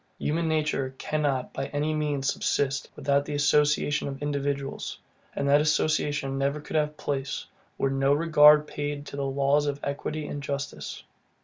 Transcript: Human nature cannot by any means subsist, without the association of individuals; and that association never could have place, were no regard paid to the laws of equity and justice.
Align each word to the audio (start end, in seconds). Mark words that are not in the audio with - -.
Human 0.17 0.47
nature 0.47 0.95
cannot 0.97 1.53
by 1.53 1.67
any 1.67 1.93
means 1.93 2.33
subsist, 2.33 2.89
without 2.95 3.23
the 3.23 3.35
association 3.35 4.07
of 4.07 4.19
individuals; 4.19 4.97
and 5.35 5.47
that 5.47 5.61
association 5.61 6.39
never 6.39 6.59
could 6.59 6.75
have 6.75 6.97
place, 6.97 7.45
were 7.77 7.91
no 7.91 8.11
regard 8.11 8.65
paid 8.65 9.05
to 9.05 9.15
the 9.15 9.23
laws 9.27 9.67
of 9.67 9.79
equity 9.83 10.25
and 10.25 10.41
justice. 10.41 11.03